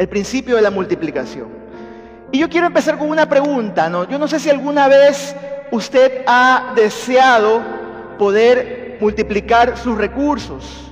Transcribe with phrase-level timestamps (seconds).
[0.00, 1.48] el principio de la multiplicación.
[2.32, 4.08] Y yo quiero empezar con una pregunta, ¿no?
[4.08, 5.36] Yo no sé si alguna vez
[5.70, 7.60] usted ha deseado
[8.18, 10.90] poder multiplicar sus recursos,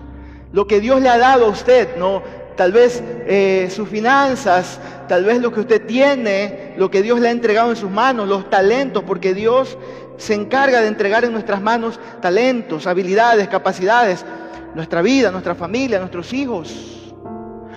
[0.53, 2.23] lo que Dios le ha dado a usted, ¿no?
[2.55, 7.29] Tal vez eh, sus finanzas, tal vez lo que usted tiene, lo que Dios le
[7.29, 9.79] ha entregado en sus manos, los talentos, porque Dios
[10.19, 14.23] se encarga de entregar en nuestras manos talentos, habilidades, capacidades,
[14.75, 17.15] nuestra vida, nuestra familia, nuestros hijos,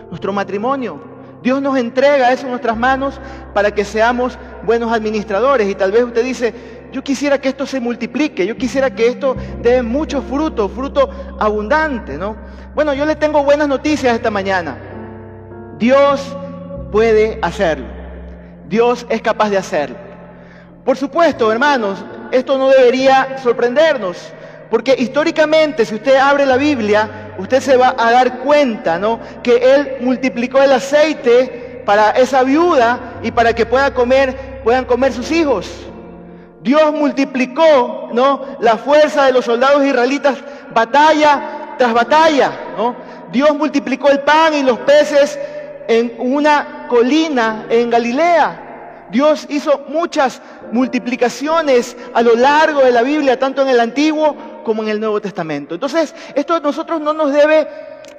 [0.09, 1.10] nuestro matrimonio.
[1.41, 3.19] Dios nos entrega eso en nuestras manos
[3.53, 5.69] para que seamos buenos administradores.
[5.69, 6.53] Y tal vez usted dice,
[6.91, 11.09] yo quisiera que esto se multiplique, yo quisiera que esto dé mucho fruto, fruto
[11.39, 12.35] abundante, ¿no?
[12.75, 14.77] Bueno, yo le tengo buenas noticias esta mañana.
[15.77, 16.37] Dios
[16.91, 17.87] puede hacerlo.
[18.67, 19.97] Dios es capaz de hacerlo.
[20.85, 24.33] Por supuesto, hermanos, esto no debería sorprendernos.
[24.69, 29.19] Porque históricamente, si usted abre la Biblia, usted se va a dar cuenta, ¿no?
[29.43, 35.13] Que Él multiplicó el aceite para esa viuda y para que pueda comer, puedan comer
[35.13, 35.69] sus hijos.
[36.61, 38.45] Dios multiplicó, ¿no?
[38.59, 40.37] La fuerza de los soldados israelitas
[40.73, 42.95] batalla tras batalla, ¿no?
[43.31, 45.39] Dios multiplicó el pan y los peces
[45.87, 49.07] en una colina en Galilea.
[49.09, 54.83] Dios hizo muchas multiplicaciones a lo largo de la Biblia, tanto en el Antiguo como
[54.83, 55.75] en el Nuevo Testamento.
[55.75, 57.67] Entonces, esto a nosotros no nos debe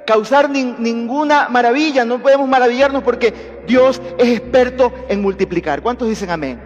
[0.05, 5.81] causar ninguna maravilla, no podemos maravillarnos porque Dios es experto en multiplicar.
[5.81, 6.59] ¿Cuántos dicen amén?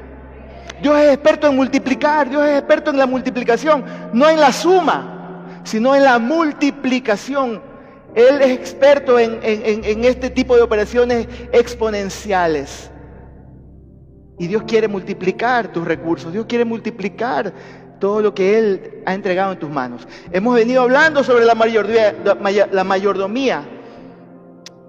[0.82, 3.84] Dios es experto en multiplicar, Dios es experto en la multiplicación,
[4.14, 7.62] no en la suma, sino en la multiplicación.
[8.16, 12.90] Él es experto en, en este tipo de operaciones exponenciales.
[14.40, 17.54] Y Dios quiere multiplicar tus recursos, Dios quiere multiplicar
[18.00, 20.08] todo lo que Él ha entregado en tus manos.
[20.32, 23.66] Hemos venido hablando sobre la mayordomía,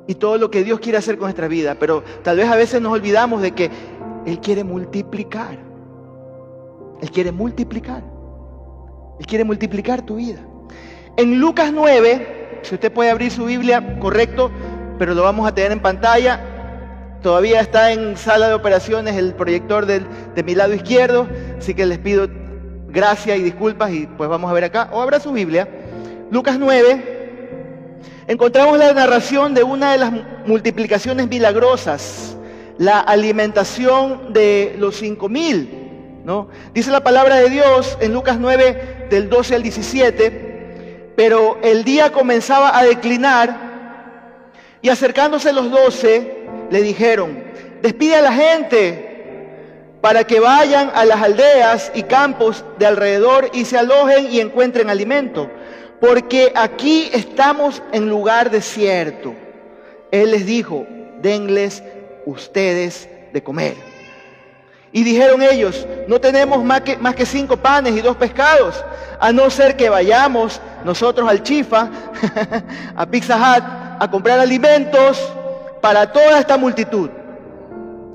[0.09, 2.81] y todo lo que Dios quiere hacer con nuestra vida, pero tal vez a veces
[2.81, 3.71] nos olvidamos de que
[4.25, 5.59] Él quiere multiplicar.
[7.03, 8.03] Él quiere multiplicar.
[9.21, 10.41] Él quiere multiplicar tu vida.
[11.19, 14.51] En Lucas 9, si usted puede abrir su Biblia, correcto,
[14.99, 16.41] pero lo vamos a tener en pantalla.
[17.23, 21.99] Todavía está en sala de operaciones el proyector de mi lado izquierdo, así que les
[21.99, 22.31] pido
[22.89, 25.69] gracias y disculpas y pues vamos a ver acá, o abra su Biblia,
[26.31, 30.13] Lucas 9, encontramos la narración de una de las
[30.47, 32.37] multiplicaciones milagrosas,
[32.79, 36.49] la alimentación de los cinco mil, ¿no?
[36.73, 42.13] Dice la palabra de Dios en Lucas 9 del 12 al 17, pero el día
[42.13, 43.69] comenzaba a declinar
[44.81, 47.43] y acercándose los doce le dijeron,
[47.83, 49.08] despide a la gente
[50.01, 54.91] para que vayan a las aldeas y campos de alrededor y se alojen y encuentren
[54.91, 55.51] alimento,
[56.01, 59.35] porque aquí estamos en lugar desierto.
[60.11, 60.87] Él les dijo,
[61.21, 61.83] denles
[62.27, 63.75] ustedes de comer.
[64.93, 68.83] Y dijeron ellos, no tenemos más que, más que cinco panes y dos pescados,
[69.21, 71.91] a no ser que vayamos nosotros al Chifa,
[72.97, 73.65] a Pizza Hut,
[74.01, 75.21] a comprar alimentos
[75.83, 77.11] para toda esta multitud.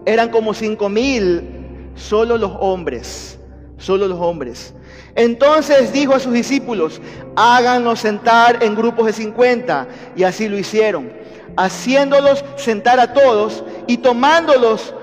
[0.05, 1.52] Eran como cinco mil
[1.95, 3.39] Solo los hombres,
[3.77, 4.73] solo los hombres.
[5.15, 7.01] Entonces dijo a sus discípulos,
[7.35, 9.87] háganlos sentar en grupos de 50.
[10.15, 11.11] Y así lo hicieron,
[11.55, 14.93] haciéndolos sentar a todos y tomándolos,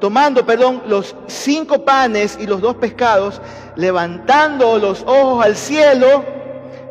[0.00, 3.40] tomando, perdón, los cinco panes y los dos pescados,
[3.76, 6.24] levantando los ojos al cielo,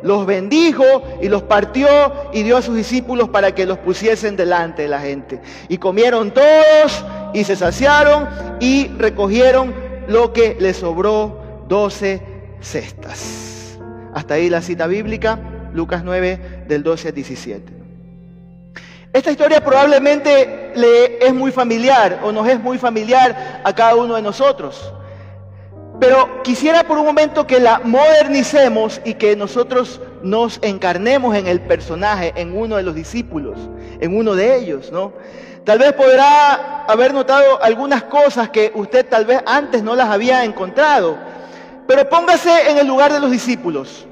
[0.01, 0.85] los bendijo
[1.21, 1.87] y los partió
[2.31, 5.41] y dio a sus discípulos para que los pusiesen delante de la gente.
[5.67, 7.03] Y comieron todos
[7.33, 8.27] y se saciaron
[8.59, 9.73] y recogieron
[10.07, 12.21] lo que les sobró, doce
[12.61, 13.77] cestas.
[14.13, 15.39] Hasta ahí la cita bíblica,
[15.73, 17.73] Lucas 9 del 12 al 17.
[19.11, 24.15] Esta historia probablemente le es muy familiar o nos es muy familiar a cada uno
[24.15, 24.93] de nosotros.
[25.99, 31.59] Pero quisiera por un momento que la modernicemos y que nosotros nos encarnemos en el
[31.59, 33.57] personaje, en uno de los discípulos,
[33.99, 35.11] en uno de ellos, ¿no?
[35.65, 40.43] Tal vez podrá haber notado algunas cosas que usted tal vez antes no las había
[40.43, 41.17] encontrado.
[41.87, 44.05] Pero póngase en el lugar de los discípulos.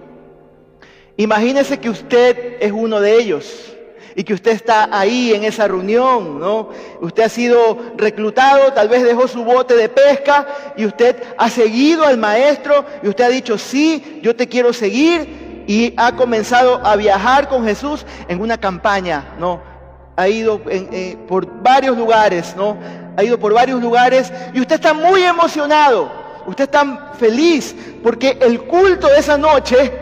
[1.15, 3.73] Imagínese que usted es uno de ellos
[4.15, 6.69] y que usted está ahí en esa reunión, ¿no?
[7.01, 12.05] Usted ha sido reclutado, tal vez dejó su bote de pesca y usted ha seguido
[12.05, 16.95] al maestro y usted ha dicho, sí, yo te quiero seguir y ha comenzado a
[16.95, 19.76] viajar con Jesús en una campaña, ¿no?
[20.17, 22.75] Ha ido eh, por varios lugares, ¿no?
[23.15, 26.11] Ha ido por varios lugares y usted está muy emocionado,
[26.45, 29.93] usted está feliz porque el culto de esa noche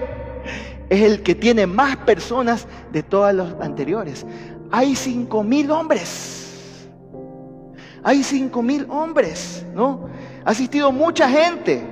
[0.90, 4.26] es el que tiene más personas de todas las anteriores.
[4.72, 6.88] Hay cinco mil hombres.
[8.04, 10.10] hay cinco mil hombres, ¿no?
[10.46, 11.84] Ha asistido mucha gente.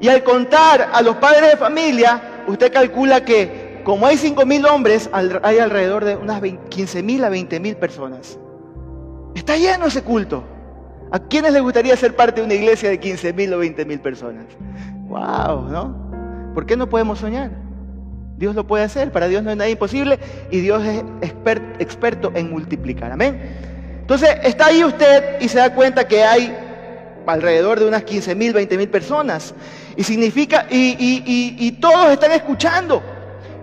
[0.00, 4.66] Y al contar a los padres de familia, usted calcula que como hay cinco mil
[4.66, 8.36] hombres, hay alrededor de unas 15 mil a 20 mil personas.
[9.36, 10.42] Está lleno ese culto.
[11.12, 14.00] ¿A quiénes les gustaría ser parte de una iglesia de 15 mil o 20 mil
[14.00, 14.46] personas?
[15.06, 15.68] ¡Wow!
[15.70, 16.52] ¿No?
[16.52, 17.52] ¿Por qué no podemos soñar?
[18.36, 20.18] Dios lo puede hacer, para Dios no es nada imposible
[20.50, 21.04] y Dios es
[21.78, 23.12] experto en multiplicar.
[23.12, 23.40] Amén.
[24.00, 26.52] Entonces está ahí usted y se da cuenta que hay
[27.24, 29.54] alrededor de unas 15 mil, 20 mil personas.
[29.96, 33.00] Y significa, y, todos están escuchando.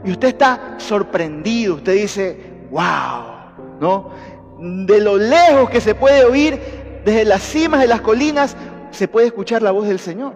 [0.03, 2.38] Y usted está sorprendido, usted dice,
[2.71, 4.11] wow, ¿no?
[4.59, 6.59] De lo lejos que se puede oír,
[7.05, 8.55] desde las cimas de las colinas,
[8.91, 10.33] se puede escuchar la voz del Señor.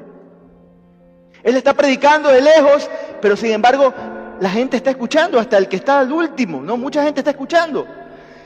[1.43, 2.89] Él está predicando de lejos,
[3.21, 3.93] pero sin embargo
[4.39, 6.77] la gente está escuchando, hasta el que está al último, ¿no?
[6.77, 7.87] Mucha gente está escuchando.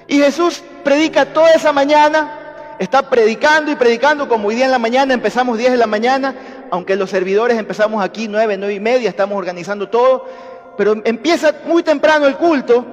[0.07, 4.79] Y Jesús predica toda esa mañana, está predicando y predicando, como hoy día en la
[4.79, 6.35] mañana, empezamos 10 de la mañana,
[6.69, 10.25] aunque los servidores empezamos aquí 9, 9 y media, estamos organizando todo,
[10.77, 12.85] pero empieza muy temprano el culto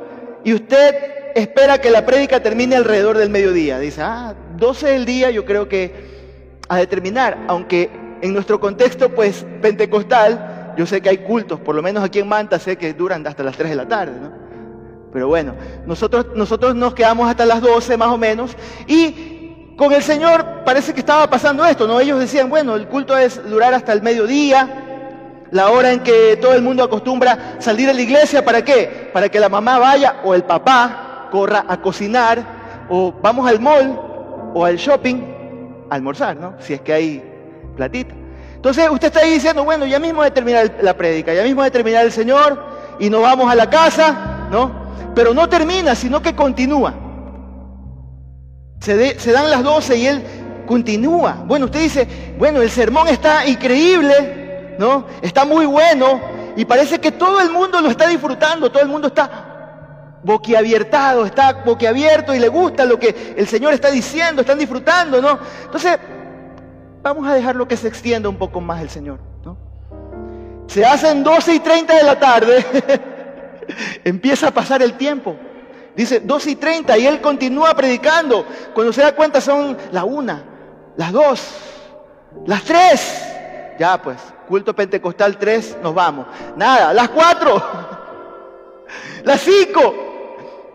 [0.44, 0.94] y usted
[1.34, 3.78] espera que la prédica termine alrededor del mediodía.
[3.78, 7.90] Dice, ah, 12 del día yo creo que a determinar, aunque
[8.20, 12.28] en nuestro contexto pues pentecostal, yo sé que hay cultos, por lo menos aquí en
[12.28, 14.32] Manta sé que duran hasta las 3 de la tarde, ¿no?
[15.12, 15.54] Pero bueno,
[15.86, 20.92] nosotros, nosotros nos quedamos hasta las 12 más o menos y con el Señor parece
[20.92, 21.98] que estaba pasando esto, ¿no?
[22.00, 24.88] Ellos decían, bueno, el culto es durar hasta el mediodía,
[25.50, 29.10] la hora en que todo el mundo acostumbra salir de la iglesia, ¿para qué?
[29.12, 34.00] Para que la mamá vaya o el papá corra a cocinar o vamos al mall
[34.54, 36.54] o al shopping a almorzar, ¿no?
[36.58, 37.22] Si es que hay
[37.76, 38.14] platita.
[38.54, 41.70] Entonces usted está ahí diciendo, bueno, ya mismo de terminar la prédica, ya mismo de
[41.70, 42.60] terminar el Señor
[42.98, 44.88] y nos vamos a la casa, ¿no?
[45.14, 46.94] Pero no termina, sino que continúa.
[48.80, 50.22] Se, se dan las 12 y él
[50.66, 51.44] continúa.
[51.46, 52.08] Bueno, usted dice,
[52.38, 54.47] bueno, el sermón está increíble,
[54.78, 55.06] ¿no?
[55.20, 56.20] Está muy bueno
[56.56, 61.52] y parece que todo el mundo lo está disfrutando, todo el mundo está boquiabiertado, está
[61.64, 65.38] boquiabierto y le gusta lo que el Señor está diciendo, están disfrutando, ¿no?
[65.64, 65.98] Entonces,
[67.02, 69.20] vamos a dejarlo que se extienda un poco más el Señor.
[70.66, 72.64] Se hacen 12 y 30 de la tarde,
[74.04, 75.36] empieza a pasar el tiempo.
[75.96, 78.44] Dice 12 y 30 y él continúa predicando.
[78.74, 80.44] Cuando se da cuenta son la una,
[80.96, 81.42] las dos,
[82.46, 83.24] las tres.
[83.78, 86.26] Ya pues, culto pentecostal 3, nos vamos.
[86.56, 87.62] Nada, las cuatro,
[89.24, 89.94] las cinco.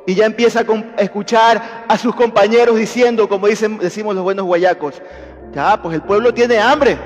[0.06, 5.02] Y ya empieza a escuchar a sus compañeros diciendo, como dicen, decimos los buenos guayacos,
[5.54, 6.98] ya, pues el pueblo tiene hambre.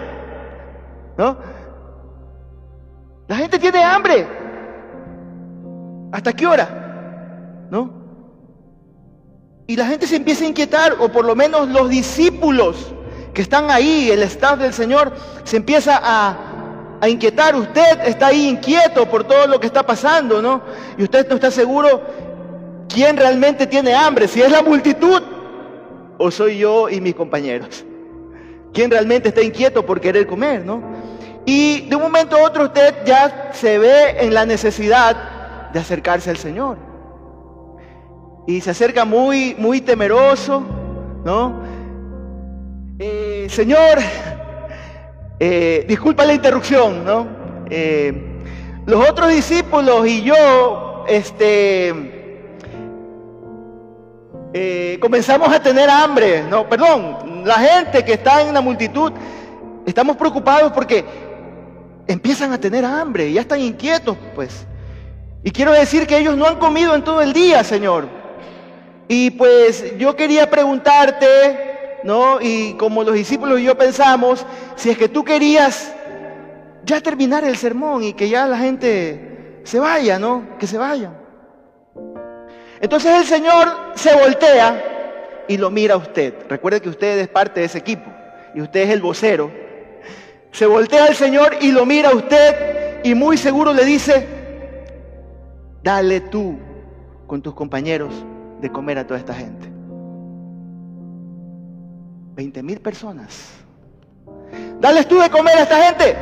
[1.18, 1.38] ¿No?
[3.28, 4.28] La gente tiene hambre.
[6.12, 7.68] ¿Hasta qué hora?
[7.70, 7.92] ¿No?
[9.68, 12.94] Y la gente se empieza a inquietar, o por lo menos los discípulos
[13.34, 16.47] que están ahí, el staff del Señor, se empieza a,
[17.02, 17.56] a inquietar.
[17.56, 20.62] Usted está ahí inquieto por todo lo que está pasando, ¿no?
[20.98, 22.02] Y usted no está seguro
[22.90, 25.22] quién realmente tiene hambre, si es la multitud
[26.18, 27.86] o soy yo y mis compañeros.
[28.74, 30.82] ¿Quién realmente está inquieto por querer comer, no?
[31.46, 36.30] Y de un momento a otro usted ya se ve en la necesidad de acercarse
[36.30, 36.78] al Señor.
[38.48, 40.64] Y se acerca muy, muy temeroso,
[41.24, 41.62] ¿no?
[43.00, 44.00] Eh, señor,
[45.40, 47.28] eh, disculpa la interrupción, ¿no?
[47.70, 48.42] Eh,
[48.86, 51.94] los otros discípulos y yo, este,
[55.00, 59.12] comenzamos a tener hambre, no, perdón, la gente que está en la multitud,
[59.86, 61.06] estamos preocupados porque
[62.08, 64.66] empiezan a tener hambre, ya están inquietos, pues.
[65.44, 68.08] Y quiero decir que ellos no han comido en todo el día, Señor.
[69.08, 71.67] Y pues yo quería preguntarte,
[72.04, 72.40] ¿no?
[72.42, 75.94] Y como los discípulos y yo pensamos, si es que tú querías
[76.84, 80.58] ya terminar el sermón y que ya la gente se vaya, ¿no?
[80.58, 81.12] Que se vaya.
[82.80, 86.34] Entonces el Señor se voltea y lo mira a usted.
[86.48, 88.10] Recuerde que usted es parte de ese equipo
[88.54, 89.52] y usted es el vocero.
[90.52, 94.28] Se voltea al Señor y lo mira a usted y muy seguro le dice,
[95.84, 96.58] dale tú
[97.28, 98.14] con tus compañeros
[98.62, 99.77] de comer a toda esta gente.
[102.38, 103.50] 20 mil personas.
[104.80, 106.16] Dale tú de comer a esta gente.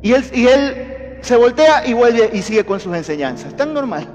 [0.00, 3.54] Y él, y él se voltea y vuelve y sigue con sus enseñanzas.
[3.56, 4.06] Tan normal.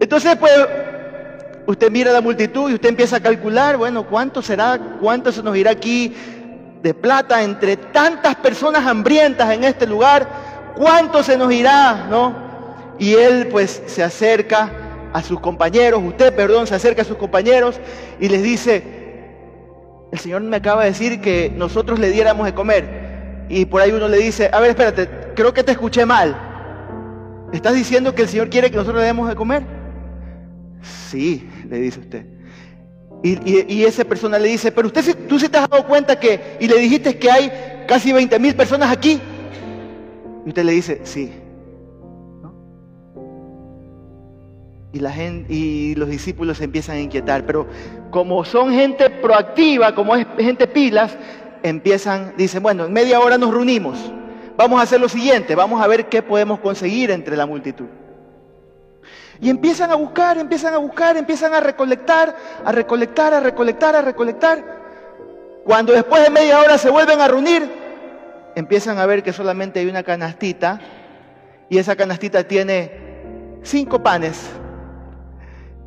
[0.00, 0.52] Entonces, pues,
[1.66, 5.56] Usted mira la multitud y usted empieza a calcular, bueno, ¿cuánto será, cuánto se nos
[5.56, 6.14] irá aquí
[6.82, 10.28] de plata entre tantas personas hambrientas en este lugar?
[10.76, 12.34] ¿Cuánto se nos irá, no?
[12.98, 14.83] Y él pues se acerca
[15.14, 17.80] a sus compañeros, usted, perdón, se acerca a sus compañeros
[18.18, 18.82] y les dice,
[20.10, 23.46] el Señor me acaba de decir que nosotros le diéramos de comer.
[23.48, 26.36] Y por ahí uno le dice, a ver, espérate, creo que te escuché mal.
[27.52, 29.62] ¿Estás diciendo que el Señor quiere que nosotros le demos de comer?
[30.82, 32.26] Sí, le dice usted.
[33.22, 36.66] Y, esa persona le dice, pero usted tú sí te has dado cuenta que, y
[36.66, 39.20] le dijiste que hay casi 20 mil personas aquí.
[40.44, 41.32] Y usted le dice, sí.
[44.94, 47.66] Y, la gente, y los discípulos se empiezan a inquietar, pero
[48.12, 51.18] como son gente proactiva, como es gente pilas,
[51.64, 53.98] empiezan, dicen, bueno, en media hora nos reunimos.
[54.56, 57.86] Vamos a hacer lo siguiente, vamos a ver qué podemos conseguir entre la multitud.
[59.40, 64.00] Y empiezan a buscar, empiezan a buscar, empiezan a recolectar, a recolectar, a recolectar, a
[64.00, 64.64] recolectar.
[65.64, 67.68] Cuando después de media hora se vuelven a reunir,
[68.54, 70.80] empiezan a ver que solamente hay una canastita
[71.68, 72.92] y esa canastita tiene
[73.64, 74.52] cinco panes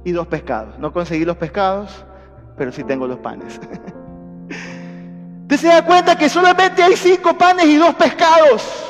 [0.07, 0.79] y dos pescados.
[0.79, 2.05] No conseguí los pescados,
[2.57, 3.59] pero sí tengo los panes.
[5.41, 8.85] Usted se da cuenta que solamente hay cinco panes y dos pescados.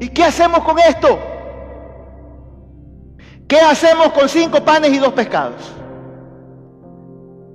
[0.00, 1.18] ¿Y qué hacemos con esto?
[3.46, 5.74] ¿Qué hacemos con cinco panes y dos pescados?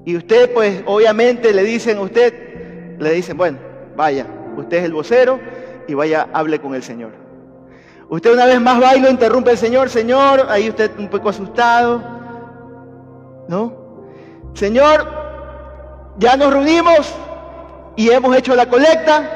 [0.05, 3.57] Y usted, pues, obviamente le dicen a usted, le dicen, bueno,
[3.95, 5.39] vaya, usted es el vocero
[5.87, 7.20] y vaya, hable con el Señor.
[8.11, 12.03] Usted una vez más va interrumpe el Señor, Señor, ahí usted un poco asustado,
[13.47, 13.73] ¿no?
[14.53, 15.07] Señor,
[16.17, 17.15] ya nos reunimos
[17.95, 19.29] y hemos hecho la colecta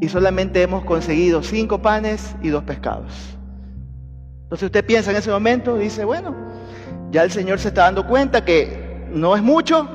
[0.00, 3.12] y solamente hemos conseguido cinco panes y dos pescados.
[4.42, 6.34] Entonces usted piensa en ese momento, dice, bueno,
[7.12, 9.88] ya el Señor se está dando cuenta que no es mucho,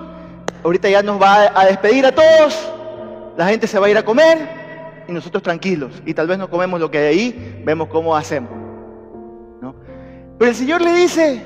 [0.63, 2.71] ahorita ya nos va a despedir a todos,
[3.35, 4.56] la gente se va a ir a comer
[5.07, 8.51] y nosotros tranquilos, y tal vez no comemos lo que hay ahí, vemos cómo hacemos.
[10.37, 11.41] Pero el Señor le dice,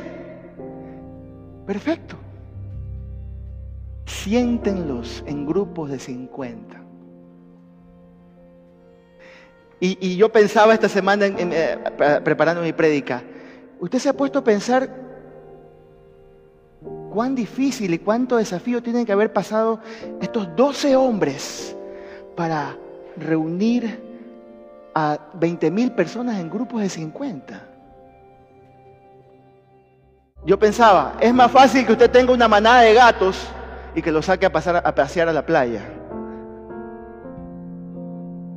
[1.66, 2.18] perfecto,
[4.06, 6.82] siéntenlos en grupos de 50.
[9.84, 11.78] Y, yo pensaba esta semana eh,
[12.24, 13.24] preparando mi prédica,
[13.80, 14.88] usted se ha puesto a pensar
[17.12, 19.80] cuán difícil y cuánto desafío tienen que haber pasado
[20.22, 21.76] estos 12 hombres
[22.36, 22.78] para
[23.22, 24.12] reunir
[24.94, 27.68] a 20 mil personas en grupos de 50.
[30.46, 33.48] Yo pensaba, es más fácil que usted tenga una manada de gatos
[33.94, 35.82] y que los saque a, pasar, a pasear a la playa.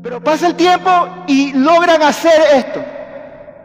[0.02, 0.90] Pero pasa el tiempo
[1.26, 2.80] y logran hacer esto.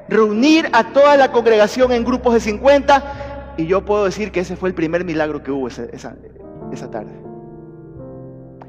[0.07, 4.55] Reunir a toda la congregación en grupos de 50 y yo puedo decir que ese
[4.55, 7.11] fue el primer milagro que hubo esa, esa, tarde.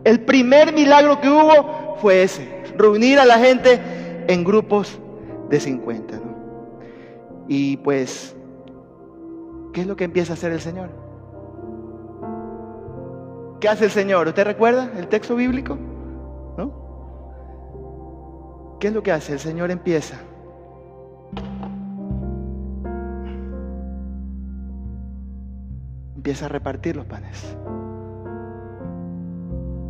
[0.03, 3.81] El primer milagro que hubo fue ese, reunir a la gente
[4.29, 4.99] en grupos
[5.49, 6.21] de 50.
[7.49, 8.35] Y pues,
[9.73, 10.91] ¿qué es lo que empieza a hacer el Señor?
[13.61, 14.29] ¿Qué hace el Señor?
[14.29, 15.77] ¿Usted recuerda el texto bíblico?
[18.81, 19.35] ¿Qué es lo que hace?
[19.35, 20.17] El Señor empieza.
[26.17, 27.57] Empieza a repartir los panes.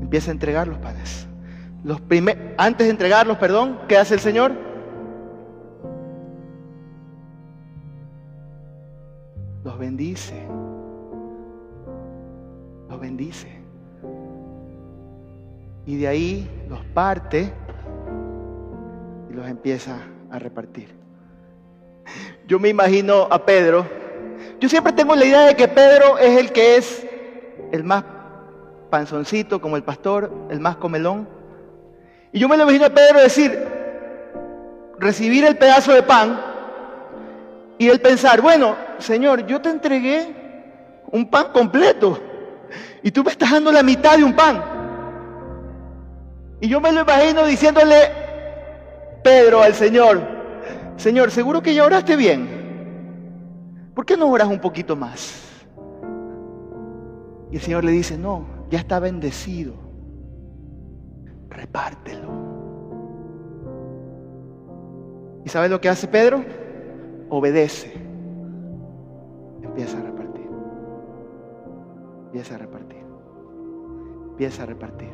[0.00, 1.29] Empieza a entregar los panes.
[2.58, 4.52] Antes de entregarlos, perdón, ¿qué hace el Señor?
[9.64, 10.46] Los bendice.
[12.88, 13.48] Los bendice.
[15.86, 17.52] Y de ahí los parte
[19.30, 19.96] y los empieza
[20.30, 20.94] a repartir.
[22.46, 23.86] Yo me imagino a Pedro.
[24.60, 27.06] Yo siempre tengo la idea de que Pedro es el que es
[27.72, 28.04] el más
[28.90, 31.39] panzoncito como el pastor, el más comelón.
[32.32, 33.58] Y yo me lo imagino a Pedro decir,
[34.98, 36.40] recibir el pedazo de pan
[37.78, 42.20] y él pensar, bueno, Señor, yo te entregué un pan completo
[43.02, 44.62] y tú me estás dando la mitad de un pan.
[46.60, 48.12] Y yo me lo imagino diciéndole,
[49.24, 50.20] Pedro al Señor,
[50.96, 53.90] Señor, seguro que ya oraste bien.
[53.94, 55.40] ¿Por qué no oras un poquito más?
[57.50, 59.89] Y el Señor le dice, no, ya está bendecido.
[61.50, 62.30] Repártelo.
[65.44, 66.44] ¿Y sabes lo que hace Pedro?
[67.28, 67.92] Obedece.
[69.62, 70.48] Empieza a repartir.
[72.26, 73.04] Empieza a repartir.
[74.30, 75.12] Empieza a repartir.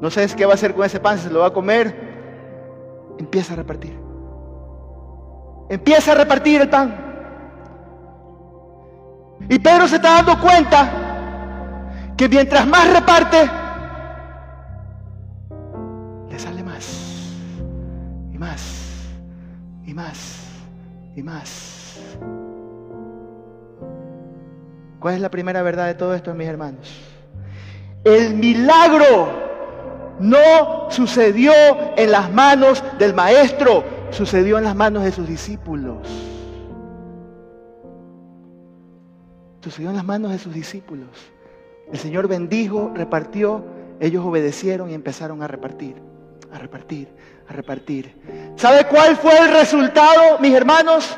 [0.00, 2.12] No sabes qué va a hacer con ese pan, se lo va a comer
[3.18, 3.98] empieza a repartir.
[5.68, 6.94] Empieza a repartir el pan.
[9.48, 10.90] Y Pedro se está dando cuenta
[12.16, 13.50] que mientras más reparte,
[18.42, 19.06] más,
[19.86, 20.46] y más,
[21.14, 22.00] y más.
[24.98, 26.90] ¿Cuál es la primera verdad de todo esto, mis hermanos?
[28.02, 29.28] El milagro
[30.18, 31.52] no sucedió
[31.96, 36.08] en las manos del maestro, sucedió en las manos de sus discípulos.
[39.60, 41.10] Sucedió en las manos de sus discípulos.
[41.92, 43.64] El Señor bendijo, repartió,
[44.00, 45.94] ellos obedecieron y empezaron a repartir,
[46.50, 47.08] a repartir,
[47.52, 48.54] repartir.
[48.56, 51.16] ¿Sabe cuál fue el resultado, mis hermanos?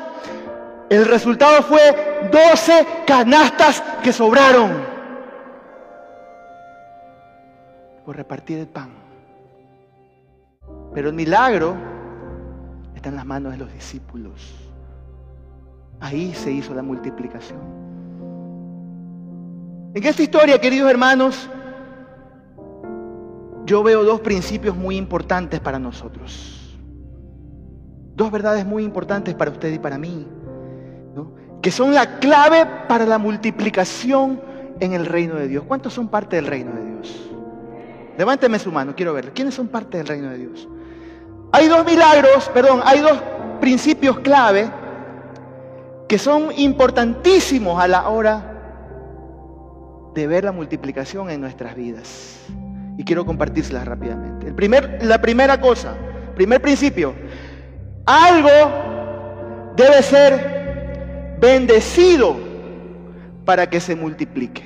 [0.89, 4.95] El resultado fue 12 canastas que sobraron.
[8.05, 8.89] por repartir el pan.
[10.93, 11.75] Pero el milagro
[12.95, 14.53] está en las manos de los discípulos.
[15.99, 17.59] Ahí se hizo la multiplicación.
[19.95, 21.49] En esta historia, queridos hermanos,
[23.65, 26.77] yo veo dos principios muy importantes para nosotros.
[28.15, 30.27] Dos verdades muy importantes para usted y para mí,
[31.61, 34.39] que son la clave para la multiplicación
[34.79, 35.63] en el reino de Dios.
[35.67, 37.31] ¿Cuántos son parte del reino de Dios?
[38.17, 39.33] Levánteme su mano, quiero ver.
[39.33, 40.69] ¿Quiénes son parte del reino de Dios?
[41.51, 43.19] Hay dos milagros, perdón, hay dos
[43.59, 44.69] principios clave
[46.07, 48.51] que son importantísimos a la hora
[50.13, 52.39] de ver la multiplicación en nuestras vidas.
[52.97, 54.53] Y quiero compartírselas rápidamente.
[55.01, 55.95] La primera cosa,
[56.35, 57.13] primer principio,
[58.05, 62.37] algo debe ser bendecido
[63.43, 64.63] para que se multiplique,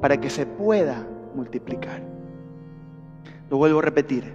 [0.00, 2.02] para que se pueda multiplicar.
[3.50, 4.32] Lo vuelvo a repetir.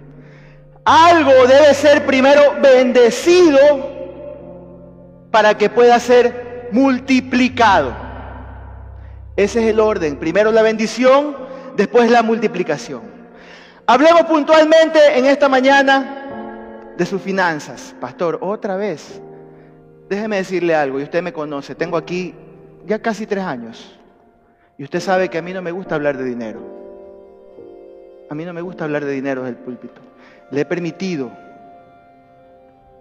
[0.84, 3.58] Algo debe ser primero bendecido
[5.30, 7.94] para que pueda ser multiplicado.
[9.36, 10.16] Ese es el orden.
[10.16, 11.36] Primero la bendición,
[11.76, 13.09] después la multiplicación.
[13.90, 17.92] Hablemos puntualmente en esta mañana de sus finanzas.
[18.00, 19.20] Pastor, otra vez.
[20.08, 21.74] Déjeme decirle algo, y usted me conoce.
[21.74, 22.32] Tengo aquí
[22.86, 23.98] ya casi tres años.
[24.78, 26.60] Y usted sabe que a mí no me gusta hablar de dinero.
[28.30, 30.00] A mí no me gusta hablar de dinero del púlpito.
[30.52, 31.32] Le he permitido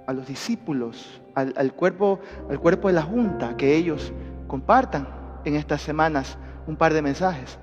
[0.08, 4.12] a los discípulos, al, cuerpo, al cuerpo de la junta, que ellos
[4.48, 5.08] compartan
[5.46, 7.60] en estas semanas un par de mensajes.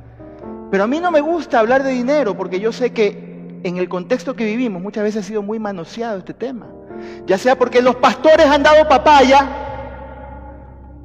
[0.70, 3.88] Pero a mí no me gusta hablar de dinero porque yo sé que en el
[3.88, 6.66] contexto que vivimos muchas veces ha sido muy manoseado este tema.
[7.26, 9.48] Ya sea porque los pastores han dado papaya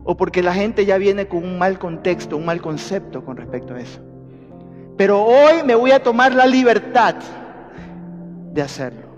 [0.03, 3.75] o porque la gente ya viene con un mal contexto, un mal concepto con respecto
[3.75, 4.01] a eso.
[4.97, 7.15] Pero hoy me voy a tomar la libertad
[8.53, 9.11] de hacerlo.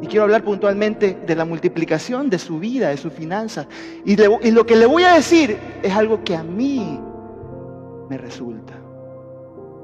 [0.00, 3.66] Y quiero hablar puntualmente de la multiplicación de su vida, de sus finanzas.
[4.04, 7.00] Y, lo que le voy a decir es algo que a mí
[8.08, 8.74] me resulta.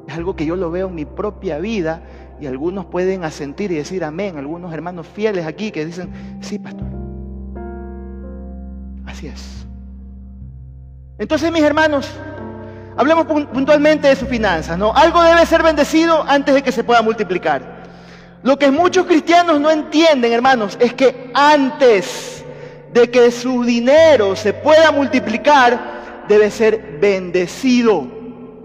[0.06, 2.02] Es algo que yo lo veo en mi propia vida
[2.40, 4.36] y algunos pueden asentir y decir amén.
[4.36, 6.86] Algunos hermanos fieles aquí que dicen, sí, pastor.
[9.06, 9.66] Así es.
[11.18, 12.12] Entonces, mis hermanos,
[12.96, 14.94] Hablemos puntualmente de sus finanzas, ¿no?
[14.94, 17.82] Algo debe ser bendecido antes de que se pueda multiplicar.
[18.44, 22.44] Lo que muchos cristianos no entienden, hermanos, es que antes
[22.92, 28.06] de que su dinero se pueda multiplicar, debe ser bendecido.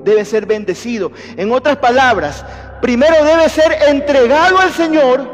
[0.03, 1.11] Debe ser bendecido.
[1.37, 2.45] En otras palabras,
[2.81, 5.29] primero debe ser entregado al Señor,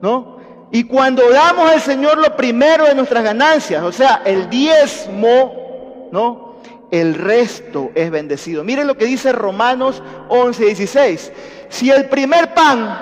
[0.00, 0.38] ¿no?
[0.70, 6.48] Y cuando damos al Señor lo primero de nuestras ganancias, o sea, el diezmo, ¿no?
[6.90, 8.64] el resto es bendecido.
[8.64, 11.32] Miren lo que dice Romanos 11, 16.
[11.68, 12.98] Si el primer pan,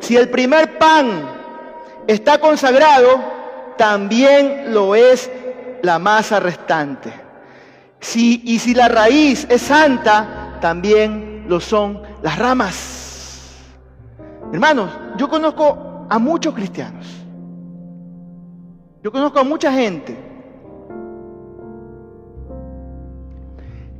[0.00, 1.22] si el primer pan
[2.06, 3.20] está consagrado,
[3.78, 5.30] también lo es
[5.82, 7.12] la masa restante.
[8.00, 13.56] Si, y si la raíz es santa, también lo son las ramas.
[14.52, 17.06] Hermanos, yo conozco a muchos cristianos.
[19.02, 20.16] Yo conozco a mucha gente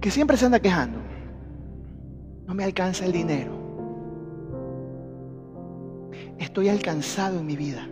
[0.01, 0.99] que siempre se anda quejando.
[2.47, 3.53] No me alcanza el dinero.
[6.39, 7.87] Estoy alcanzado en mi vida.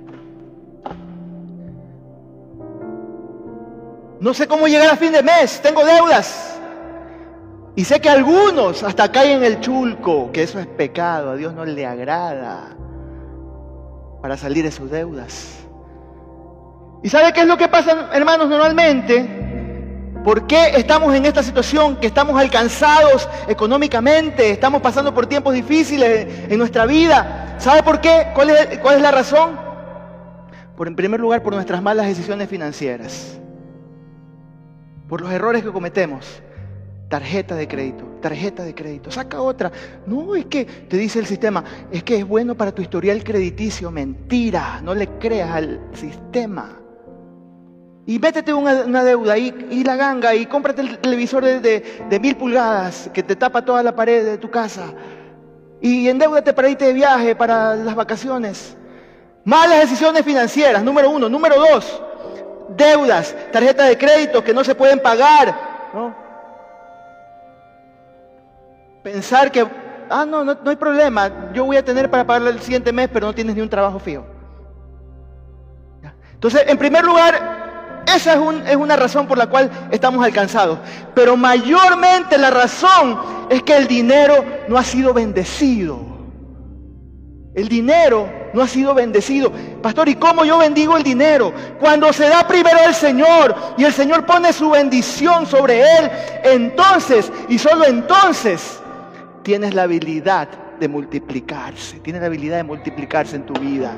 [4.20, 5.61] No sé cómo llegar a fin de mes.
[5.62, 6.59] Tengo deudas.
[7.76, 11.31] Y sé que algunos hasta caen en el chulco, que eso es pecado.
[11.31, 12.76] A Dios no le agrada
[14.20, 15.59] para salir de sus deudas.
[17.02, 19.38] ¿Y sabe qué es lo que pasa, hermanos, normalmente?
[20.24, 21.96] ¿Por qué estamos en esta situación?
[21.96, 27.54] Que estamos alcanzados económicamente, estamos pasando por tiempos difíciles en nuestra vida.
[27.59, 28.33] ¿Sabe por qué?
[28.35, 29.57] ¿Cuál es, cuál es la razón?
[30.76, 33.38] Por en primer lugar, por nuestras malas decisiones financieras.
[35.09, 36.42] Por los errores que cometemos.
[37.09, 39.73] Tarjeta de crédito, tarjeta de crédito, saca otra.
[40.07, 43.90] No, es que te dice el sistema, es que es bueno para tu historial crediticio.
[43.90, 46.79] Mentira, no le creas al sistema.
[48.05, 53.23] Y métete una, deuda y, la ganga y cómprate el televisor de, mil pulgadas que
[53.23, 54.92] te tapa toda la pared de tu casa.
[55.81, 58.77] Y endeudate para irte de viaje, para las vacaciones.
[59.44, 61.29] Malas decisiones financieras, número uno.
[61.29, 62.03] Número dos,
[62.68, 65.54] deudas, tarjetas de crédito que no se pueden pagar.
[69.02, 69.66] Pensar que,
[70.11, 73.09] ah, no, no, no hay problema, yo voy a tener para pagarle el siguiente mes,
[73.12, 74.24] pero no tienes ni un trabajo fijo.
[76.35, 77.59] Entonces, en primer lugar,
[78.14, 80.78] esa es, una razón por la cual estamos alcanzados.
[81.14, 83.18] Pero mayormente la razón
[83.50, 85.98] es que el dinero no ha sido bendecido.
[87.54, 89.52] El dinero no ha sido bendecido.
[89.82, 91.52] Pastor, ¿y cómo yo bendigo el dinero?
[91.78, 96.11] Cuando se da primero al Señor y el Señor pone su bendición sobre él,
[96.44, 98.80] entonces y solo entonces
[99.42, 102.00] tienes la habilidad de multiplicarse.
[102.00, 103.92] Tienes la habilidad de multiplicarse en tu vida.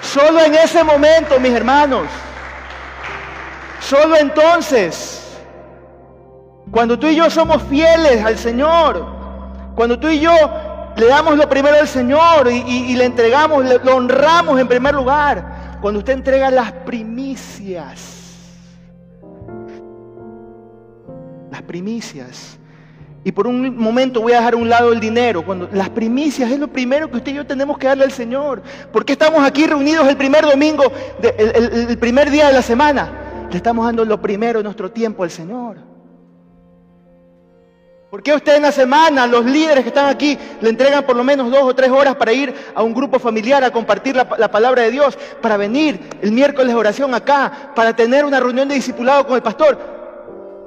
[0.00, 2.06] Solo en ese momento, mis hermanos.
[3.80, 5.22] Solo entonces.
[6.70, 9.06] Cuando tú y yo somos fieles al Señor.
[9.74, 10.32] Cuando tú y yo
[10.96, 15.78] le damos lo primero al Señor y, le entregamos, lo honramos en primer lugar.
[15.80, 18.14] Cuando usted entrega las primicias.
[21.50, 22.58] Las primicias.
[23.24, 25.44] Y por un momento voy a dejar a un lado el dinero.
[25.44, 28.62] Cuando las primicias es lo primero que usted y yo tenemos que darle al Señor.
[28.92, 30.84] ¿Por qué estamos aquí reunidos el primer domingo,
[31.20, 33.46] el, primer día de la semana?
[33.50, 35.95] Le estamos dando lo primero de nuestro tiempo al Señor.
[38.16, 41.22] ¿Por qué usted en la semana, los líderes que están aquí, le entregan por lo
[41.22, 44.50] menos dos o tres horas para ir a un grupo familiar a compartir la, la,
[44.50, 48.74] palabra de Dios, para venir el miércoles de oración acá, para tener una reunión de
[48.74, 49.78] discipulado con el pastor?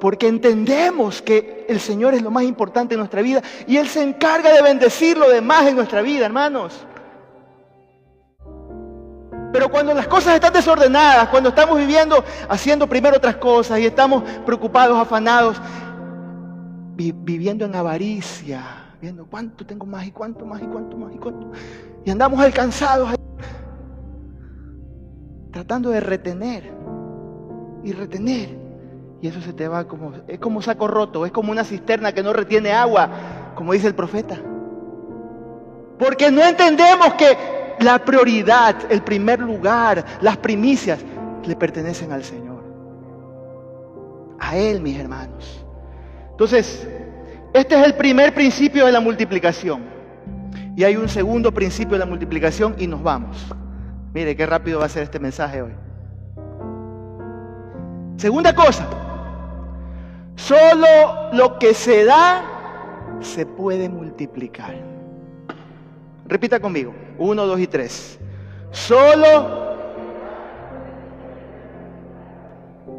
[0.00, 4.00] porque entendemos que el Señor es lo más importante en nuestra vida y Él se
[4.00, 6.86] encarga de bendecir lo demás en nuestra vida, hermanos.
[9.52, 14.22] Pero cuando las cosas están desordenadas, cuando estamos viviendo haciendo primero otras cosas y estamos
[14.46, 15.60] preocupados, afanados,
[17.12, 21.50] viviendo en avaricia, viendo cuánto tengo más y cuánto más y cuánto más y cuánto,
[22.04, 23.14] y andamos alcanzados,
[25.50, 26.70] tratando de retener
[27.82, 28.60] y retener
[29.22, 32.22] y eso se te va como, es como saco roto, es como una cisterna que
[32.22, 33.08] no retiene agua,
[33.54, 34.38] como dice el profeta.
[35.98, 37.36] Porque no entendemos que
[37.80, 41.00] la prioridad, el primer lugar, las primicias,
[41.44, 42.64] le pertenecen al Señor.
[44.38, 45.66] A Él, mis hermanos.
[46.40, 46.88] Entonces,
[47.52, 49.82] este es el primer principio de la multiplicación.
[50.74, 53.36] Y hay un segundo principio de la multiplicación y nos vamos.
[54.14, 55.72] Mire qué rápido va a ser este mensaje hoy.
[58.16, 58.88] Segunda cosa,
[60.34, 64.76] Solo lo que se da se puede multiplicar.
[66.24, 66.94] Repita conmigo.
[67.18, 68.18] Uno, dos y tres.
[68.70, 69.76] Solo.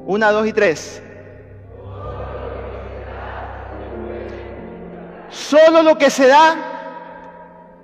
[0.05, 1.01] Una, dos y tres.
[5.31, 6.55] Solo lo que se da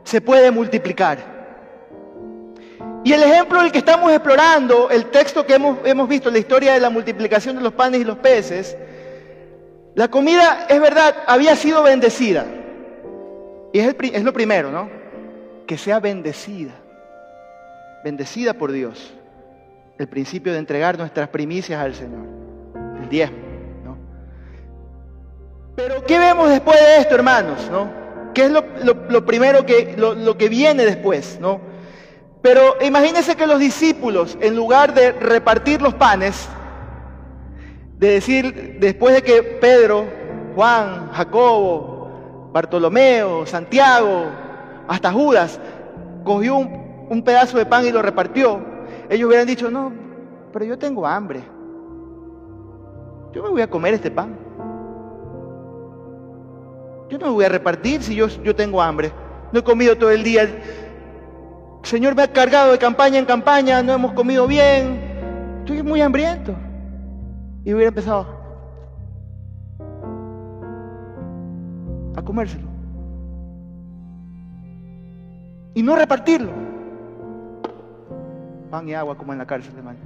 [0.04, 1.18] se puede multiplicar.
[3.04, 6.74] Y el ejemplo del que estamos explorando, el texto que hemos, hemos visto, la historia
[6.74, 8.78] de la multiplicación de los panes y los peces,
[9.96, 12.46] la comida, es verdad, había sido bendecida.
[13.74, 14.90] Y es, lo primero, ¿no?
[15.66, 16.74] Que sea bendecida.
[18.04, 19.14] Bendecida por Dios.
[19.98, 22.28] El principio de entregar nuestras primicias al Señor.
[23.02, 23.38] El diezmo,
[26.08, 27.70] ¿qué vemos después de esto, hermanos?
[27.70, 27.90] ¿no?
[28.34, 31.38] ¿Qué es lo, primero que, lo, que viene después?
[31.40, 31.60] ¿no?
[32.42, 36.48] Pero imagínense que los discípulos, en lugar de repartir los panes,
[37.98, 40.06] de decir, después de que Pedro,
[40.56, 44.26] Juan, Jacobo, Bartolomeo, Santiago,
[44.88, 45.60] hasta Judas,
[46.24, 48.62] cogió un, pedazo de pan y lo repartió,
[49.10, 49.92] ellos hubieran dicho, no,
[50.54, 51.42] pero yo tengo hambre.
[53.34, 54.47] Yo me voy a comer este pan.
[57.10, 59.12] Yo no voy a repartir si yo, yo tengo hambre.
[59.52, 60.44] No he comido todo el día.
[60.44, 60.62] El
[61.84, 65.00] Señor me ha cargado de campaña en campaña, no hemos comido bien.
[65.60, 66.54] Estoy muy hambriento
[67.64, 68.28] y hubiera empezado
[72.16, 72.68] a comérselo.
[75.74, 76.52] Y no repartirlo.
[78.72, 80.00] Pan y agua como en la cárcel, hermano.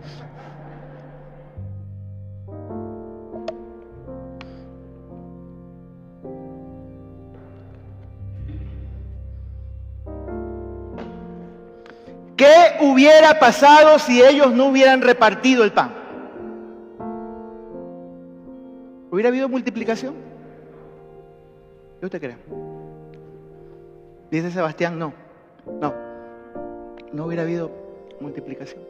[12.42, 15.94] ¿Qué hubiera pasado si ellos no hubieran repartido el pan?
[19.12, 20.16] ¿Hubiera habido multiplicación?
[22.00, 22.38] ¿Qué usted cree?
[24.32, 25.14] Dice Sebastián, no,
[25.80, 25.94] no,
[27.14, 27.70] no hubiera habido
[28.20, 28.82] multiplicación.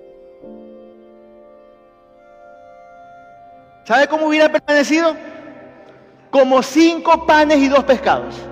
[3.83, 5.13] ¿Sabe cómo hubiera permanecido?
[6.29, 8.47] Como cinco panes y dos pescados.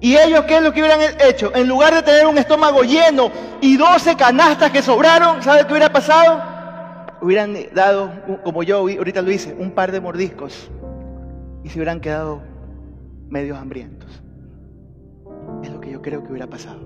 [0.00, 1.54] ¿Y ellos qué es lo que hubieran hecho?
[1.54, 5.92] En lugar de tener un estómago lleno y doce canastas que sobraron, ¿sabe qué hubiera
[5.92, 6.42] pasado?
[7.20, 8.10] Hubieran dado,
[8.42, 10.70] como yo ahorita lo hice, un par de mordiscos
[11.62, 12.40] y se hubieran quedado
[13.28, 14.22] medios hambrientos.
[15.62, 16.80] Es lo que yo creo que hubiera pasado.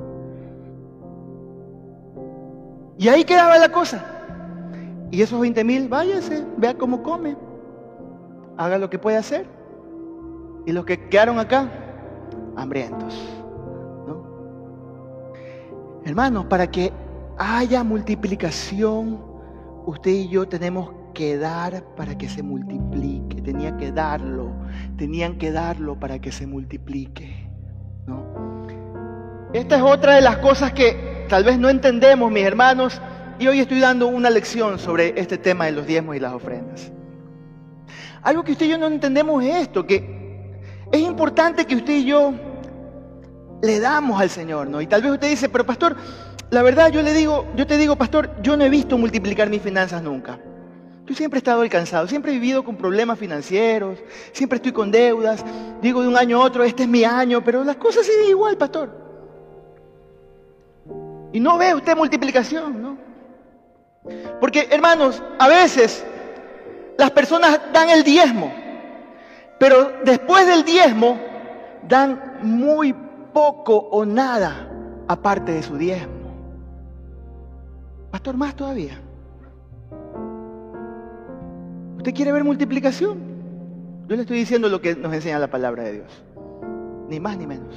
[2.98, 4.04] Y ahí quedaba la cosa.
[5.12, 7.36] Y esos 20 mil, váyase, vea cómo come,
[8.56, 9.46] haga lo que puede hacer.
[10.66, 11.68] Y los que quedaron acá,
[12.56, 13.14] hambrientos.
[16.04, 16.92] Hermanos, para que
[17.38, 19.20] haya multiplicación,
[19.86, 23.40] usted y yo tenemos que dar para que se multiplique.
[23.40, 24.52] Tenía que darlo,
[24.98, 27.48] tenían que darlo para que se multiplique.
[29.52, 33.00] Esta es otra de las cosas que tal vez no entendemos, mis hermanos,
[33.38, 36.92] y hoy estoy dando una lección sobre este tema de los diezmos y las ofrendas.
[38.22, 40.23] Algo que usted y yo no entendemos es esto, que
[40.94, 42.32] es importante que usted y yo
[43.62, 44.80] le damos al Señor, ¿no?
[44.80, 45.96] Y tal vez usted dice, pero pastor,
[46.50, 49.60] la verdad yo le digo, yo te digo, pastor, yo no he visto multiplicar mis
[49.60, 50.38] finanzas nunca.
[51.06, 53.98] Yo siempre he estado alcanzado, siempre he vivido con problemas financieros,
[54.32, 55.44] siempre estoy con deudas.
[55.82, 58.56] Digo de un año a otro, este es mi año, pero las cosas siguen igual,
[58.56, 58.90] pastor.
[61.32, 62.96] Y no ve usted multiplicación, ¿no?
[64.40, 66.04] Porque, hermanos, a veces
[66.96, 68.54] las personas dan el diezmo,
[69.58, 71.18] pero después del diezmo
[71.86, 72.94] dan muy
[73.32, 74.70] poco o nada
[75.08, 76.14] aparte de su diezmo.
[78.10, 79.00] Pastor, más todavía.
[81.96, 83.18] ¿Usted quiere ver multiplicación?
[84.06, 86.24] Yo le estoy diciendo lo que nos enseña la palabra de Dios.
[87.08, 87.74] Ni más ni menos.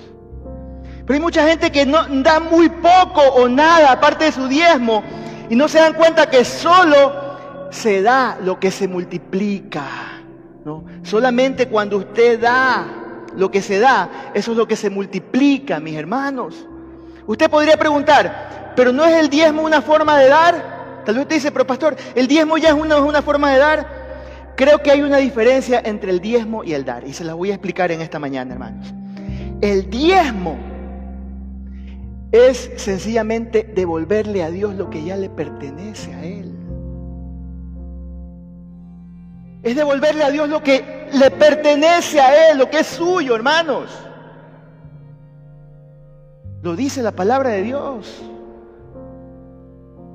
[1.05, 5.03] Pero hay mucha gente que no da muy poco o nada aparte de su diezmo
[5.49, 7.13] y no se dan cuenta que solo
[7.71, 10.16] se da lo que se multiplica.
[11.03, 12.85] Solamente cuando usted da
[13.35, 16.67] lo que se da, eso es lo que se multiplica, mis hermanos.
[17.25, 21.03] Usted podría preguntar, ¿pero no es el diezmo una forma de dar?
[21.05, 23.59] Tal vez usted dice, pero pastor, ¿el diezmo ya es una, es una forma de
[23.59, 23.87] dar?
[24.55, 27.51] Creo que hay una diferencia entre el diezmo y el dar, y se las voy
[27.51, 28.93] a explicar en esta mañana, hermanos.
[29.61, 30.57] El diezmo
[32.31, 36.56] es sencillamente devolverle a Dios lo que ya le pertenece a Él.
[39.67, 43.91] Es devolverle a Dios lo que le pertenece a Él, lo que es suyo, hermanos.
[46.61, 48.21] Lo dice la palabra de Dios.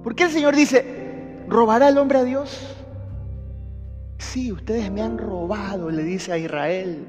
[0.03, 2.77] ¿Por qué el Señor dice, robará el hombre a Dios?
[4.17, 7.07] Sí, ustedes me han robado, le dice a Israel,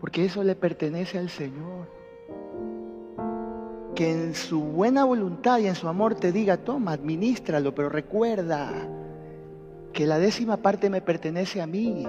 [0.00, 1.86] porque eso le pertenece al Señor
[3.94, 8.72] que en su buena voluntad y en su amor te diga, toma, administralo, pero recuerda
[9.98, 12.06] que la décima parte me pertenece a mí.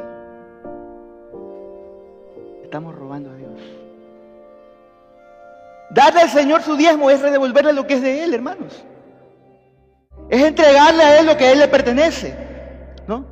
[2.62, 3.60] Estamos robando a Dios.
[5.89, 8.86] Darle al Señor su diezmo es redevolverle lo que es de Él, hermanos.
[10.30, 12.38] Es entregarle a Él lo que a Él le pertenece.
[13.08, 13.25] ¿No?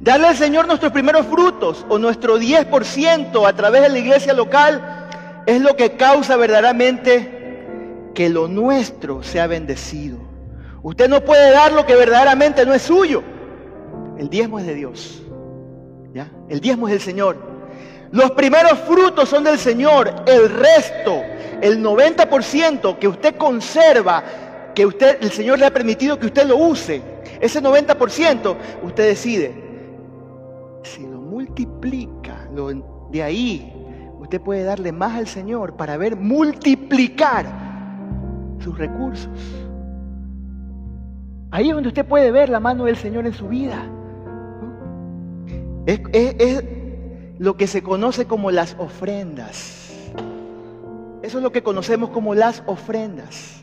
[0.00, 5.42] Darle al Señor nuestros primeros frutos o nuestro 10% a través de la iglesia local
[5.46, 10.23] es lo que causa verdaderamente que lo nuestro sea bendecido.
[10.84, 13.22] Usted no puede dar lo que verdaderamente no es suyo.
[14.18, 15.22] El diezmo es de Dios.
[16.12, 16.30] ¿Ya?
[16.50, 17.38] El diezmo es del Señor.
[18.10, 20.14] Los primeros frutos son del Señor.
[20.26, 21.22] El resto,
[21.62, 24.22] el 90% que usted conserva,
[24.74, 27.00] que usted, el Señor le ha permitido que usted lo use,
[27.40, 29.54] ese 90% usted decide
[30.82, 32.46] si lo multiplica,
[33.10, 33.72] de ahí
[34.20, 37.46] usted puede darle más al Señor para ver multiplicar
[38.58, 39.63] sus recursos.
[41.54, 43.86] Ahí es donde usted puede ver la mano del Señor en su vida.
[45.86, 46.64] Es,
[47.38, 49.96] lo que se conoce como las ofrendas.
[51.22, 53.62] Eso es lo que conocemos como las ofrendas.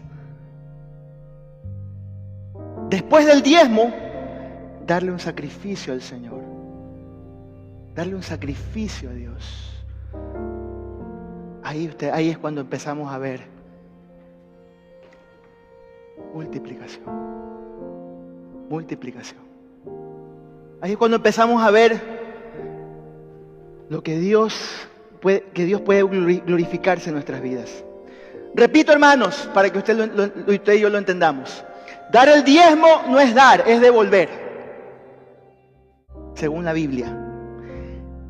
[2.90, 3.92] Después del diezmo,
[4.88, 6.40] darle un sacrificio al Señor.
[7.94, 9.84] Darle un sacrificio a Dios.
[11.62, 13.42] Ahí, usted, ahí es cuando empezamos a ver
[16.34, 17.42] multiplicación.
[18.72, 19.42] Multiplicación.
[20.80, 22.00] Ahí es cuando empezamos a ver
[23.90, 24.88] lo que Dios
[25.20, 27.84] puede, que Dios puede glorificarse en nuestras vidas.
[28.56, 31.66] Repito, hermanos, para que usted, lo, y yo lo entendamos.
[32.14, 34.30] Dar el diezmo no es dar, es devolver.
[36.36, 37.14] Según la Biblia.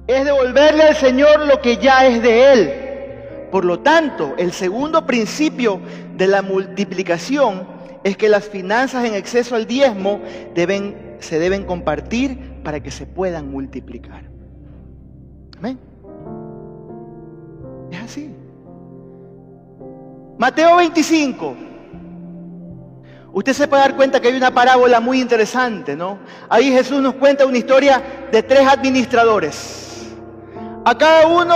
[0.08, 3.49] Es devolverle al Señor lo que ya es de Él.
[3.51, 5.80] Por lo tanto, el segundo principio
[6.17, 10.19] de la multiplicación es que las finanzas en exceso al diezmo
[10.55, 14.23] deben se deben compartir para que se puedan multiplicar.
[15.57, 15.79] Amén.
[17.91, 18.35] Es así.
[20.37, 21.55] Mateo 25.
[23.33, 26.19] Usted se puede dar cuenta que hay una parábola muy interesante, ¿no?
[26.49, 30.09] Ahí Jesús nos cuenta una historia de tres administradores.
[30.83, 31.55] A cada uno,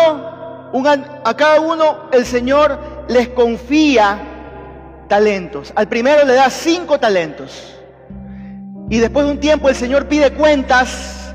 [1.26, 2.80] a cada uno el Señor
[3.10, 4.35] les confía
[5.08, 5.72] talentos.
[5.76, 7.78] Al primero le da cinco talentos.
[8.90, 11.34] Y después de un tiempo el Señor pide cuentas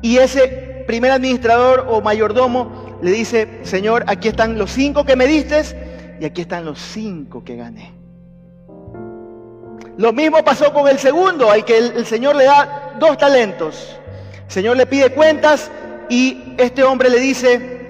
[0.00, 5.26] y ese primer administrador o mayordomo le dice, Señor, aquí están los cinco que me
[5.26, 5.62] diste
[6.20, 7.92] y aquí están los cinco que gané.
[9.98, 13.98] Lo mismo pasó con el segundo, al que el, Señor le da dos talentos.
[14.46, 15.70] El Señor le pide cuentas
[16.08, 17.88] y este hombre le dice,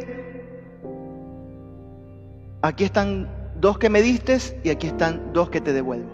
[2.62, 6.10] aquí están dos que me diste y aquí están dos que te devuelvo.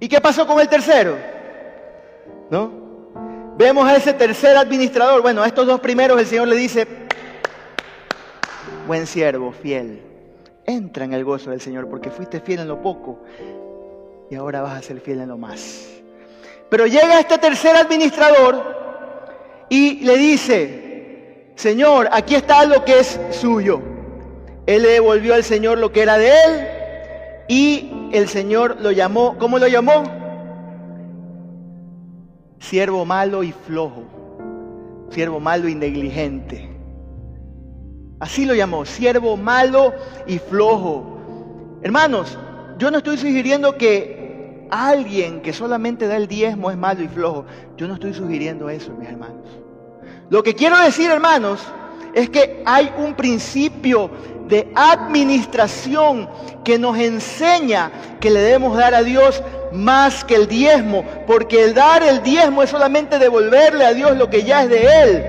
[0.00, 1.16] ¿Y qué pasó con el tercero?
[2.50, 2.84] ¿No?
[3.56, 5.22] Vemos a ese tercer administrador.
[5.22, 6.86] Bueno, a estos dos primeros el Señor le dice,
[8.86, 10.02] buen siervo, fiel.
[10.66, 13.20] Entra en el gozo del Señor porque fuiste fiel en lo poco
[14.30, 15.88] y ahora vas a ser fiel en lo más.
[16.68, 18.74] Pero llega este tercer administrador
[19.68, 23.93] y le dice, Señor, aquí está lo que es suyo.
[24.66, 26.68] Él le devolvió al Señor lo que era de él
[27.48, 30.04] y el Señor lo llamó, ¿cómo lo llamó?
[32.58, 34.04] Siervo malo y flojo,
[35.10, 36.70] siervo malo y negligente.
[38.20, 39.92] Así lo llamó, siervo malo
[40.26, 41.18] y flojo.
[41.82, 42.38] Hermanos,
[42.78, 47.44] yo no estoy sugiriendo que alguien que solamente da el diezmo es malo y flojo.
[47.76, 49.46] Yo no estoy sugiriendo eso, mis hermanos.
[50.30, 51.60] Lo que quiero decir, hermanos,
[52.14, 54.10] es que hay un principio
[54.48, 56.28] de administración
[56.64, 61.74] que nos enseña que le debemos dar a Dios más que el diezmo, porque el
[61.74, 65.24] dar el diezmo es solamente devolverle a Dios lo que ya es de Él.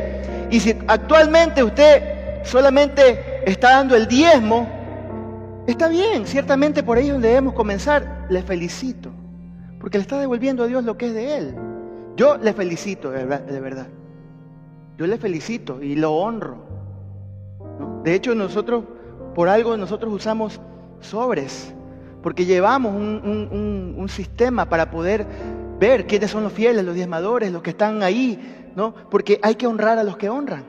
[0.51, 4.67] Y si actualmente usted solamente está dando el diezmo,
[5.67, 8.25] está bien, ciertamente por ahí debemos comenzar.
[8.29, 9.11] Le felicito,
[9.79, 11.55] porque le está devolviendo a Dios lo que es de Él.
[12.15, 13.87] Yo le felicito, de verdad.
[14.97, 16.63] Yo le felicito y lo honro.
[18.03, 18.85] De hecho, nosotros,
[19.35, 20.59] por algo, nosotros usamos
[21.01, 21.73] sobres,
[22.23, 25.27] porque llevamos un, un, sistema para poder
[25.77, 28.95] ver quiénes son los fieles, los diezmadores, los que están ahí, ¿no?
[29.11, 30.63] Porque hay que honrar a los que honran.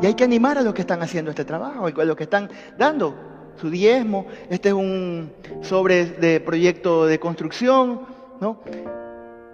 [0.00, 2.50] Y hay que animar a los que están haciendo este trabajo, a los que están
[2.76, 3.14] dando
[3.56, 4.26] su diezmo.
[4.50, 8.02] Este es un sobre de proyecto de construcción,
[8.40, 8.60] ¿no?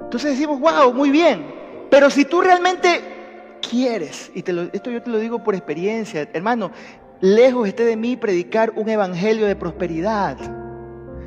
[0.00, 1.44] Entonces decimos, wow, muy bien.
[1.90, 6.70] Pero si tú realmente quieres, y esto yo te lo digo por experiencia, hermano,
[7.20, 10.36] lejos esté de mí predicar un evangelio de prosperidad.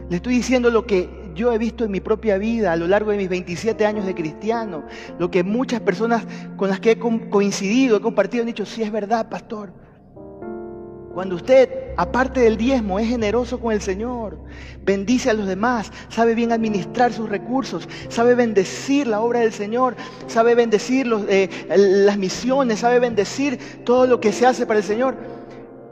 [0.10, 3.12] Le estoy diciendo lo que yo he visto en mi propia vida a lo largo
[3.12, 4.84] de mis 27 años de cristiano,
[5.19, 6.25] lo que muchas personas
[6.58, 9.73] con las que he coincidido, he compartido, han dicho, sí es verdad, pastor.
[11.13, 14.39] Cuando usted, aparte del diezmo, es generoso con el Señor,
[14.86, 19.95] bendice a los demás, sabe bien administrar sus recursos, sabe bendecir la obra del Señor,
[20.27, 21.49] sabe bendecir eh,
[22.06, 25.17] las misiones, sabe bendecir todo lo que se hace para el Señor,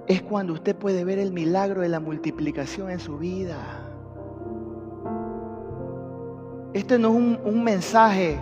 [0.09, 3.57] es cuando usted puede ver el milagro de la multiplicación en su vida.
[6.73, 8.39] Este no es un mensaje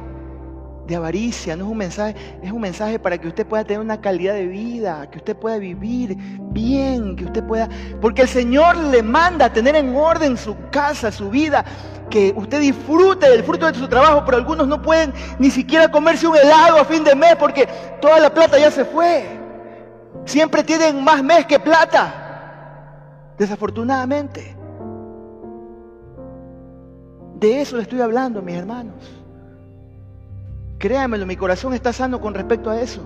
[0.87, 3.99] de avaricia, no es un mensaje, es un mensaje para que usted pueda tener una
[3.99, 6.15] calidad de vida, que usted pueda vivir
[6.51, 7.67] bien, que usted pueda,
[7.99, 11.65] porque el Señor le manda a tener en orden su casa, su vida,
[12.09, 16.27] que usted disfrute del fruto de su trabajo, pero algunos no pueden ni siquiera comerse
[16.27, 17.67] un helado a fin de mes porque
[17.99, 19.36] toda la plata ya se fue.
[20.27, 24.57] Siempre tienen más mes que plata, desafortunadamente.
[27.39, 28.95] De eso le estoy hablando, mis hermanos.
[30.79, 33.01] Créamelo, mi corazón está sano con respecto a eso.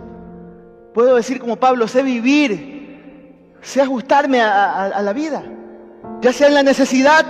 [0.96, 5.44] Puedo decir como Pablo, sé vivir, sé ajustarme a, la vida,
[6.22, 7.24] ya sea en la necesidad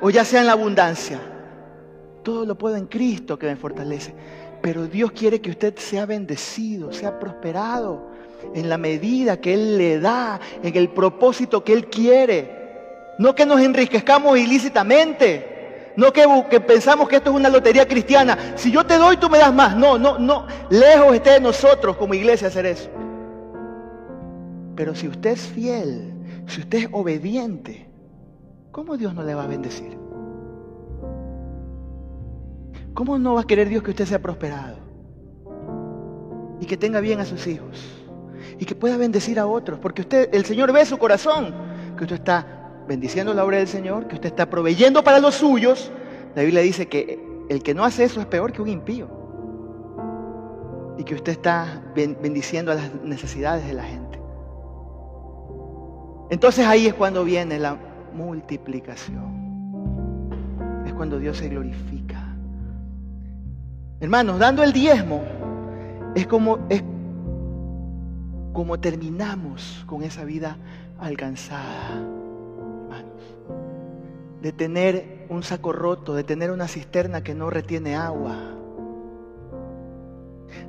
[0.00, 1.20] o ya sea en la abundancia.
[2.22, 4.14] Todo lo puedo en Cristo que me fortalece.
[4.62, 8.15] Pero Dios quiere que usted sea bendecido, sea prosperado
[8.54, 12.56] en la medida que Él le da, en el propósito que Él quiere.
[13.18, 15.56] No que nos enriquezcamos ilícitamente,
[15.96, 18.54] no que, pensamos que esto es una lotería cristiana.
[18.56, 19.74] Si yo te doy, tú me das más.
[19.74, 20.46] No, no, no.
[20.68, 22.90] Lejos esté de nosotros como iglesia hacer eso.
[24.76, 26.12] Pero si usted es fiel,
[26.46, 27.88] si usted es obediente,
[28.72, 29.96] ¿cómo Dios no le va a bendecir?
[32.92, 34.76] ¿Cómo no va a querer Dios que usted sea prosperado?
[36.60, 37.95] Y que tenga bien a sus hijos.
[38.58, 39.78] Y que pueda bendecir a otros.
[39.78, 41.54] Porque usted, el Señor ve su corazón.
[41.96, 42.56] Que usted está
[42.86, 45.90] bendiciendo la obra del Señor, que usted está proveyendo para los suyos,
[46.34, 49.08] la Biblia dice que el que no hace eso es peor que un impío.
[50.98, 54.20] Y que usted está bendiciendo a las necesidades de la gente.
[56.30, 57.76] Entonces ahí es cuando viene la
[58.12, 59.46] multiplicación.
[60.86, 62.34] Es cuando Dios se glorifica.
[64.00, 65.22] Hermanos, dando el diezmo
[66.14, 66.82] es como, es
[68.56, 70.56] como terminamos con esa vida
[70.98, 73.36] alcanzada, hermanos.
[74.40, 78.34] De tener un saco roto, de tener una cisterna que no retiene agua.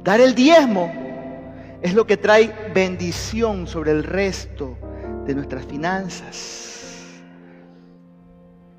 [0.04, 0.92] Dar el diezmo
[1.82, 4.78] es lo que trae bendición sobre el resto
[5.26, 7.22] de nuestras finanzas.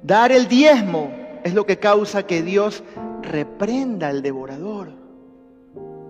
[0.03, 1.11] Dar el diezmo
[1.45, 2.85] es lo que causa que Dios
[3.23, 4.91] reprenda al devorador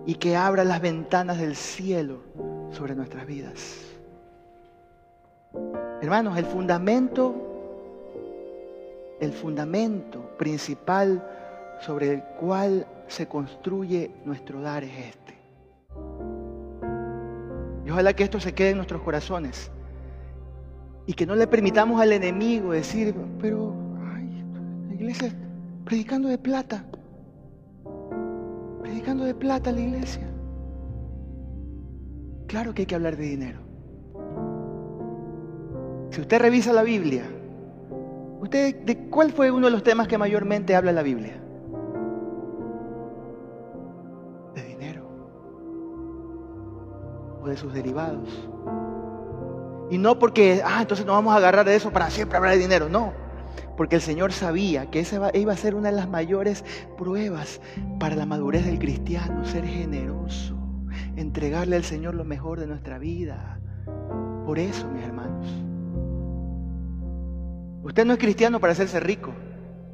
[0.05, 2.27] y que abra las ventanas del cielo
[2.71, 3.85] sobre nuestras vidas.
[6.01, 7.35] Hermanos, el fundamento,
[9.19, 11.23] el fundamento principal
[11.81, 15.39] sobre el cual se construye nuestro dar es este.
[17.85, 19.71] Y ojalá que esto se quede en nuestros corazones
[21.07, 23.73] y que no le permitamos al enemigo decir, pero
[24.13, 24.43] ay,
[24.87, 25.33] la iglesia
[25.85, 26.85] predicando de plata,
[28.81, 30.28] predicando de plata la iglesia.
[32.49, 33.59] Claro que hay que hablar de dinero.
[36.09, 37.23] Si usted revisa la Biblia,
[38.41, 41.39] ¿usted de cuál fue uno de los temas que mayormente habla la Biblia?
[44.55, 45.07] De dinero
[47.43, 48.49] o de sus derivados.
[49.91, 52.61] Y no porque, ah, entonces nos vamos a agarrar de eso para siempre hablar de
[52.61, 53.13] dinero, no.
[53.77, 56.65] Porque el Señor sabía que esa iba a ser una de las mayores
[56.97, 57.61] pruebas
[57.99, 60.58] para la madurez del cristiano, ser generoso
[61.19, 63.59] entregarle al Señor lo mejor de nuestra vida.
[64.45, 65.47] Por eso, mis hermanos.
[67.83, 69.31] Usted no es cristiano para hacerse rico,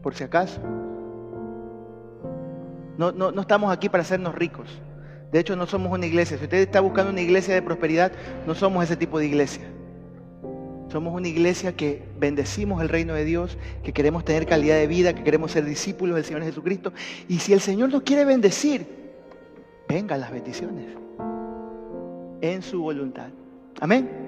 [0.01, 0.61] por si acaso.
[2.97, 4.69] No, no, no estamos aquí para hacernos ricos.
[5.31, 6.37] De hecho, no somos una iglesia.
[6.37, 8.11] Si usted está buscando una iglesia de prosperidad,
[8.47, 9.63] no somos ese tipo de iglesia.
[10.89, 15.13] Somos una iglesia que bendecimos el reino de Dios, que queremos tener calidad de vida,
[15.13, 16.93] que queremos ser discípulos del Señor Jesucristo.
[17.27, 19.04] Y si el Señor nos quiere bendecir,
[19.95, 20.87] vengan las bendiciones
[22.41, 23.29] en su voluntad.
[23.79, 24.24] Amén.